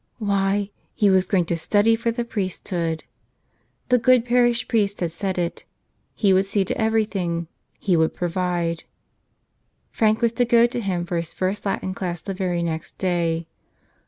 Why, 0.17 0.71
he 0.95 1.11
was 1.11 1.27
going 1.27 1.45
to 1.45 1.55
study 1.55 1.95
for 1.95 2.09
the 2.09 2.25
priesthood! 2.25 3.03
The 3.89 3.99
good 3.99 4.25
parish 4.25 4.67
priest 4.67 4.99
had 4.99 5.11
said 5.11 5.37
it: 5.37 5.63
he 6.15 6.33
would 6.33 6.47
see 6.47 6.65
to 6.65 6.75
everything, 6.81 7.47
he 7.77 7.95
would 7.95 8.15
provide. 8.15 8.85
Frank 9.91 10.21
was 10.23 10.31
to 10.31 10.43
go 10.45 10.65
to 10.65 10.81
him 10.81 11.05
for 11.05 11.17
his 11.17 11.35
first 11.35 11.67
Latin 11.67 11.93
class 11.93 12.23
the 12.23 12.33
very 12.33 12.63
next 12.63 12.97
day. 12.97 13.45